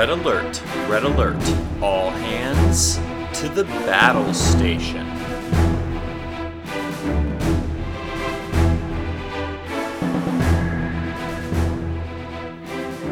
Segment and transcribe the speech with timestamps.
[0.00, 1.82] Red alert, red alert.
[1.82, 2.94] All hands
[3.38, 5.06] to the battle station.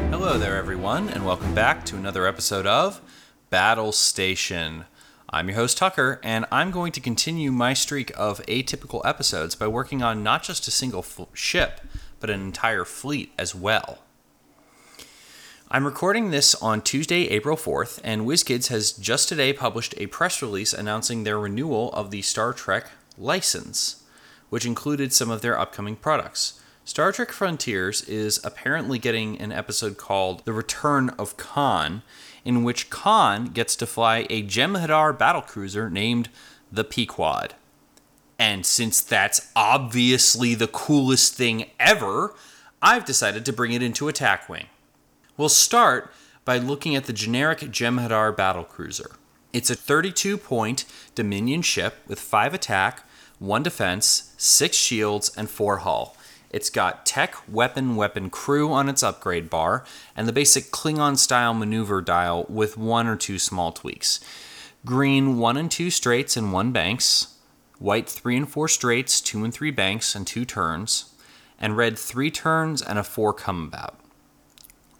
[0.08, 3.02] Hello there, everyone, and welcome back to another episode of
[3.50, 4.86] Battle Station.
[5.28, 9.66] I'm your host, Tucker, and I'm going to continue my streak of atypical episodes by
[9.66, 11.82] working on not just a single f- ship,
[12.18, 13.98] but an entire fleet as well.
[15.70, 20.40] I'm recording this on Tuesday, April 4th, and WizKids has just today published a press
[20.40, 22.86] release announcing their renewal of the Star Trek
[23.18, 24.02] license,
[24.48, 26.58] which included some of their upcoming products.
[26.86, 32.00] Star Trek Frontiers is apparently getting an episode called The Return of Khan,
[32.46, 36.30] in which Khan gets to fly a Jem'Hadar battlecruiser named
[36.72, 37.50] the Pequod.
[38.38, 42.34] And since that's obviously the coolest thing ever,
[42.80, 44.68] I've decided to bring it into Attack Wing.
[45.38, 46.12] We'll start
[46.44, 49.14] by looking at the generic Jem'Hadar battlecruiser.
[49.52, 53.04] It's a 32 point Dominion ship with 5 attack,
[53.38, 56.16] 1 defense, 6 shields, and 4 hull.
[56.50, 59.84] It's got tech, weapon, weapon crew on its upgrade bar,
[60.16, 64.18] and the basic Klingon style maneuver dial with one or two small tweaks.
[64.84, 67.36] Green 1 and 2 straights and 1 banks,
[67.78, 71.14] white 3 and 4 straights, 2 and 3 banks, and 2 turns,
[71.60, 74.00] and red 3 turns and a 4 come about.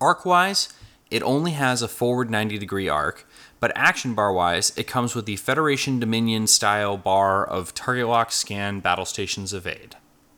[0.00, 0.68] Arc wise,
[1.10, 3.26] it only has a forward 90 degree arc,
[3.60, 8.30] but action bar wise, it comes with the Federation Dominion style bar of target lock,
[8.30, 9.96] scan, battle stations evade.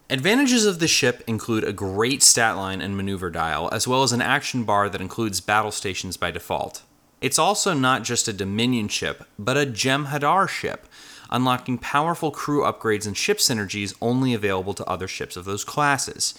[0.09, 4.13] Advantages of the ship include a great stat line and maneuver dial, as well as
[4.13, 6.83] an action bar that includes battle stations by default.
[7.21, 10.87] It's also not just a Dominion ship, but a Jem'Hadar ship,
[11.31, 16.35] unlocking powerful crew upgrades and ship synergies only available to other ships of those classes.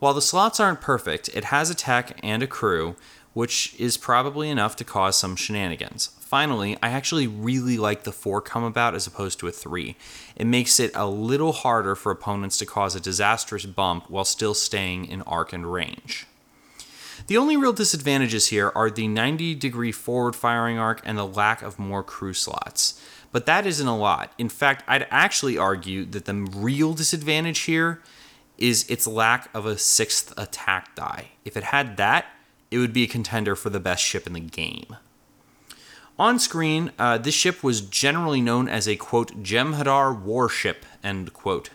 [0.00, 2.96] While the slots aren't perfect, it has a tech and a crew,
[3.34, 6.06] which is probably enough to cause some shenanigans.
[6.20, 9.94] Finally, I actually really like the 4 come about as opposed to a 3.
[10.36, 14.54] It makes it a little harder for opponents to cause a disastrous bump while still
[14.54, 16.26] staying in arc and range.
[17.26, 21.60] The only real disadvantages here are the 90 degree forward firing arc and the lack
[21.60, 22.98] of more crew slots.
[23.32, 24.32] But that isn't a lot.
[24.38, 28.00] In fact, I'd actually argue that the real disadvantage here
[28.60, 31.28] is its lack of a sixth attack die.
[31.44, 32.26] If it had that,
[32.70, 34.96] it would be a contender for the best ship in the game.
[36.18, 41.70] On screen, uh, this ship was generally known as a quote Jem'Hadar warship end quote.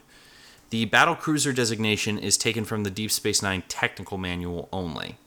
[0.69, 5.17] The battle cruiser designation is taken from the Deep Space Nine technical manual only.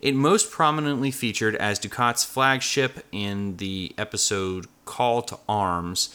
[0.00, 6.14] It most prominently featured as Dukat's flagship in the episode Call to Arms,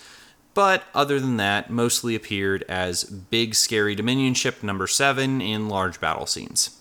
[0.53, 6.00] but other than that, mostly appeared as big, scary Dominion ship number 7 in large
[6.00, 6.80] battle scenes.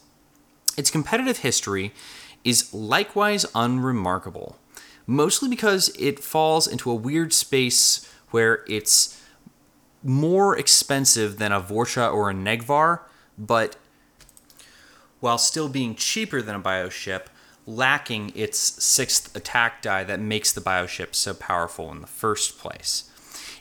[0.77, 1.93] Its competitive history
[2.45, 4.57] is likewise unremarkable,
[5.07, 9.21] mostly because it falls into a weird space where it's
[10.03, 13.01] more expensive than a Vorcha or a Negvar,
[13.39, 13.77] but
[15.21, 17.27] while still being cheaper than a bioship,
[17.67, 23.09] lacking its sixth attack die that makes the bioship so powerful in the first place.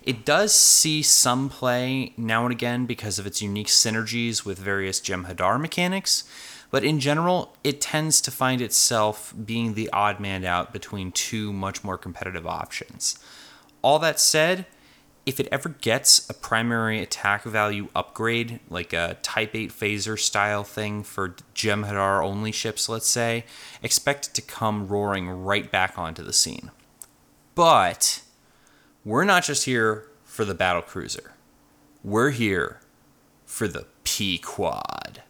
[0.03, 4.99] It does see some play now and again because of its unique synergies with various
[4.99, 6.23] Jem'Hadar mechanics,
[6.71, 11.53] but in general, it tends to find itself being the odd man out between two
[11.53, 13.19] much more competitive options.
[13.83, 14.65] All that said,
[15.25, 20.63] if it ever gets a primary attack value upgrade, like a Type 8 phaser style
[20.63, 23.45] thing for Jem'Hadar only ships, let's say,
[23.83, 26.71] expect it to come roaring right back onto the scene.
[27.53, 28.23] But
[29.03, 31.33] we're not just here for the battle cruiser.
[32.03, 32.79] We're here
[33.45, 35.21] for the Pequod.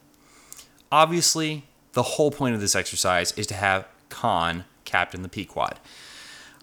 [0.92, 5.80] Obviously, the whole point of this exercise is to have Khan captain the Pequod.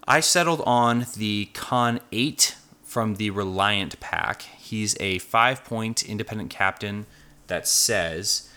[0.07, 4.41] I settled on the Khan 8 from the Reliant pack.
[4.41, 7.05] He's a five point independent captain
[7.47, 8.48] that says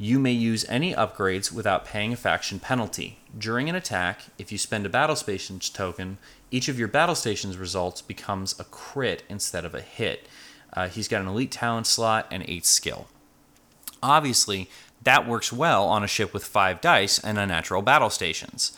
[0.00, 3.18] you may use any upgrades without paying a faction penalty.
[3.36, 6.16] During an attack, if you spend a battle stations token,
[6.50, 10.26] each of your battle stations results becomes a crit instead of a hit.
[10.72, 13.08] Uh, he's got an elite talent slot and eight skill.
[14.02, 14.70] Obviously,
[15.02, 18.72] that works well on a ship with five dice and unnatural battle stations.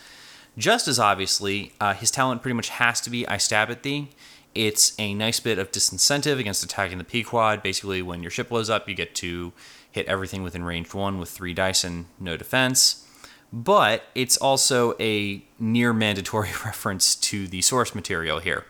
[0.58, 4.08] Just as obviously, uh, his talent pretty much has to be I stab at thee.
[4.56, 7.62] It's a nice bit of disincentive against attacking the Pequod.
[7.62, 9.52] Basically, when your ship blows up, you get to
[9.92, 13.06] hit everything within range one with three dice and no defense.
[13.52, 18.64] But it's also a near mandatory reference to the source material here.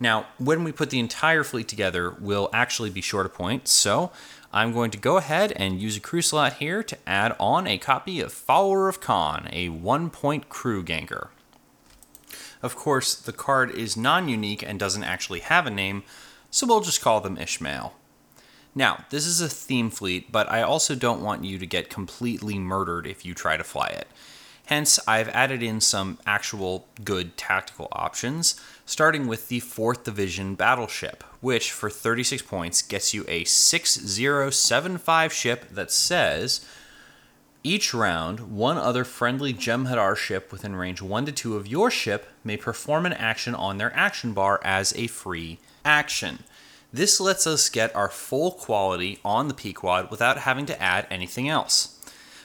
[0.00, 4.12] Now, when we put the entire fleet together, we'll actually be short a point, so
[4.52, 7.78] I'm going to go ahead and use a crew slot here to add on a
[7.78, 11.28] copy of Follower of Khan, a one point crew ganker.
[12.62, 16.04] Of course, the card is non unique and doesn't actually have a name,
[16.50, 17.94] so we'll just call them Ishmael.
[18.74, 22.58] Now, this is a theme fleet, but I also don't want you to get completely
[22.58, 24.08] murdered if you try to fly it.
[24.66, 31.24] Hence, I've added in some actual good tactical options, starting with the 4th Division battleship,
[31.40, 36.66] which for 36 points gets you a 6075 ship that says
[37.64, 42.26] each round, one other friendly Jem'Hadar ship within range 1 to 2 of your ship
[42.44, 46.44] may perform an action on their action bar as a free action.
[46.92, 51.48] This lets us get our full quality on the Pequod without having to add anything
[51.48, 51.94] else.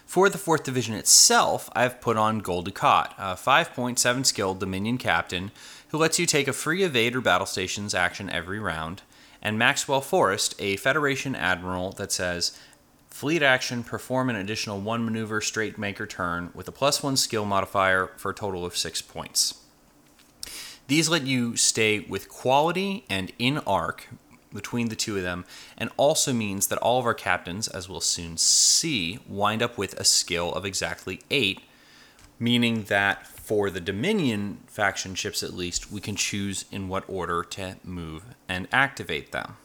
[0.06, 5.51] For the 4th Division itself, I've put on Gul Dukat, a 5.7 skilled Dominion captain
[5.90, 9.01] who lets you take a free evade or battle stations action every round,
[9.42, 12.60] and Maxwell Forrest, a Federation admiral that says
[13.10, 17.45] Fleet action, perform an additional one maneuver straight maker turn with a plus one skill
[17.45, 19.62] modifier for a total of six points.
[20.88, 24.10] These let you stay with quality and in arc
[24.54, 25.46] between the two of them,
[25.78, 29.94] and also means that all of our captains, as we'll soon see, wind up with
[29.96, 31.62] a skill of exactly eight,
[32.40, 37.44] meaning that for the Dominion faction ships at least, we can choose in what order
[37.44, 39.58] to move and activate them.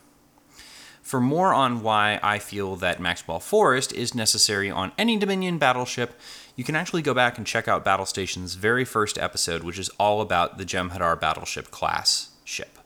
[1.00, 6.20] For more on why I feel that Maxwell Forrest is necessary on any Dominion battleship,
[6.54, 9.88] you can actually go back and check out Battle Station's very first episode, which is
[9.98, 12.77] all about the Jem'Hadar battleship class ship.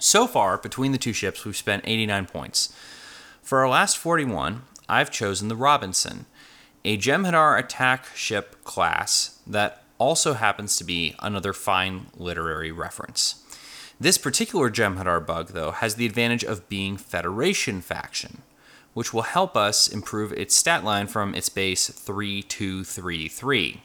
[0.00, 2.74] So far, between the two ships, we've spent 89 points.
[3.42, 6.24] For our last 41, I've chosen the Robinson,
[6.86, 13.44] a Jem'Hadar attack ship class that also happens to be another fine literary reference.
[14.00, 18.40] This particular Jem'Hadar bug, though, has the advantage of being Federation faction,
[18.94, 23.82] which will help us improve its stat line from its base 3233.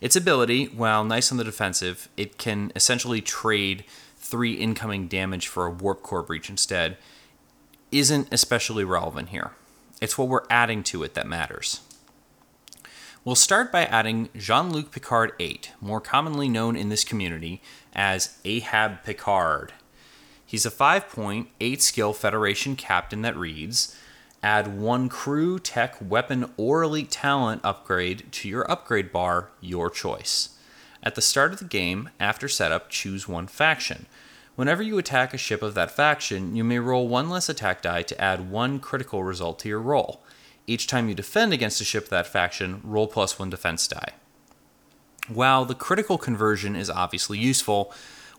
[0.00, 3.82] Its ability, while nice on the defensive, it can essentially trade
[4.26, 6.96] 3 incoming damage for a Warp Core breach instead,
[7.92, 9.52] isn't especially relevant here.
[10.00, 11.80] It's what we're adding to it that matters.
[13.24, 17.60] We'll start by adding Jean Luc Picard 8, more commonly known in this community
[17.94, 19.72] as Ahab Picard.
[20.44, 23.96] He's a 5 point, 8 skill Federation captain that reads
[24.42, 30.55] Add one crew, tech, weapon, or elite talent upgrade to your upgrade bar, your choice.
[31.06, 34.06] At the start of the game, after setup, choose one faction.
[34.56, 38.02] Whenever you attack a ship of that faction, you may roll one less attack die
[38.02, 40.20] to add one critical result to your roll.
[40.66, 44.14] Each time you defend against a ship of that faction, roll plus one defense die.
[45.28, 47.94] While the critical conversion is obviously useful,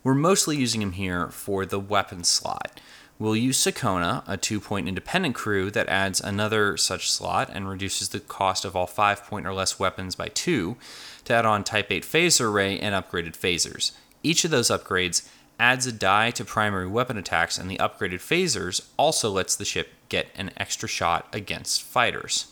[0.07, 2.79] we're mostly using him here for the weapon slot.
[3.19, 8.07] We'll use Sakonna, a two point independent crew that adds another such slot and reduces
[8.07, 10.77] the cost of all five point or less weapons by two,
[11.25, 13.91] to add on Type 8 phaser array and upgraded phasers.
[14.23, 15.27] Each of those upgrades
[15.59, 19.89] adds a die to primary weapon attacks, and the upgraded phasers also lets the ship
[20.07, 22.49] get an extra shot against fighters.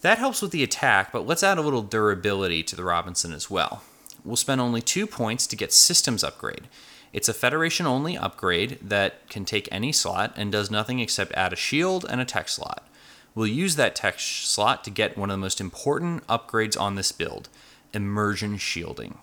[0.00, 3.48] That helps with the attack, but let's add a little durability to the Robinson as
[3.48, 3.84] well.
[4.24, 6.68] We'll spend only two points to get Systems Upgrade.
[7.12, 11.52] It's a Federation only upgrade that can take any slot and does nothing except add
[11.52, 12.86] a shield and a tech slot.
[13.34, 17.12] We'll use that tech slot to get one of the most important upgrades on this
[17.12, 17.48] build
[17.94, 19.18] Immersion Shielding.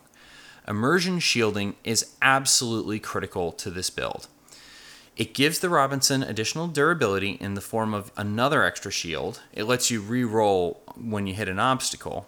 [0.67, 4.27] Immersion Shielding is absolutely critical to this build.
[5.15, 9.41] It gives the Robinson additional durability in the form of another extra shield.
[9.53, 12.25] It lets you re-roll when you hit an obstacle.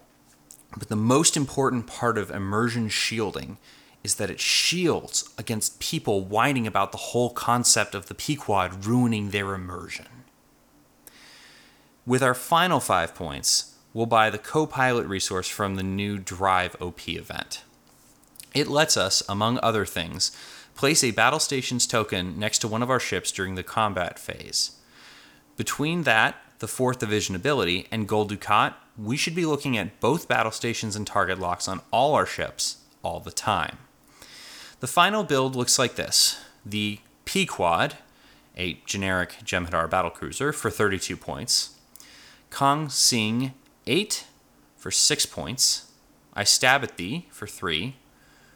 [0.75, 3.57] But the most important part of immersion shielding
[4.03, 9.29] is that it shields against people whining about the whole concept of the Pequod ruining
[9.29, 10.07] their immersion.
[12.05, 16.75] With our final five points, we'll buy the co pilot resource from the new Drive
[16.81, 17.63] OP event.
[18.53, 20.31] It lets us, among other things,
[20.77, 24.77] Place a battle stations token next to one of our ships during the combat phase.
[25.55, 30.27] Between that, the 4th Division ability, and Gul Dukat, we should be looking at both
[30.27, 33.77] battle stations and target locks on all our ships all the time.
[34.79, 37.93] The final build looks like this the Pequod,
[38.55, 41.75] a generic Jem'Hadar battlecruiser, for 32 points,
[42.49, 43.53] Khan Singh
[43.85, 44.25] 8
[44.75, 45.91] for 6 points,
[46.33, 47.95] I Stab at Thee for 3,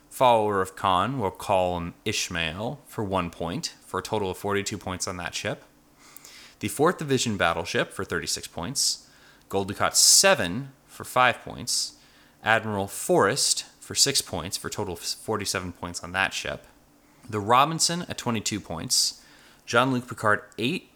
[0.09, 4.77] follower of Khan, we'll call him Ishmael, for one point, for a total of 42
[4.77, 5.63] points on that ship.
[6.59, 9.07] The 4th Division battleship for 36 points.
[9.51, 11.93] Dukat 7 for 5 points.
[12.43, 16.65] Admiral Forrest for 6 points, for total of 47 points on that ship.
[17.29, 19.21] The Robinson at 22 points.
[19.65, 20.89] Jean Luc Picard 8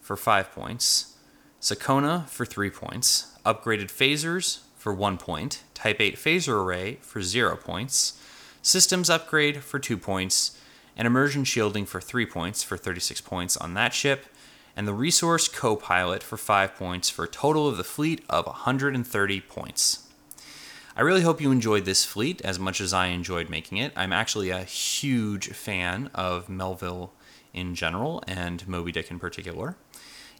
[0.00, 1.16] for 5 points,
[1.60, 7.56] Sakonna for 3 points, upgraded phasers for 1 point, Type 8 phaser array for 0
[7.56, 8.18] points,
[8.62, 10.58] systems upgrade for 2 points,
[10.96, 14.24] and immersion shielding for 3 points for 36 points on that ship,
[14.80, 18.46] and the resource co pilot for 5 points for a total of the fleet of
[18.46, 20.08] 130 points.
[20.96, 23.92] I really hope you enjoyed this fleet as much as I enjoyed making it.
[23.94, 27.12] I'm actually a huge fan of Melville
[27.52, 29.76] in general and Moby Dick in particular.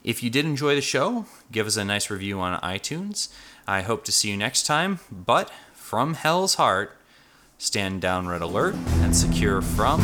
[0.03, 3.29] If you did enjoy the show, give us a nice review on iTunes.
[3.67, 6.97] I hope to see you next time, but from Hell's Heart,
[7.59, 10.01] stand down red alert and secure from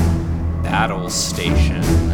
[0.63, 2.06] Battle Station.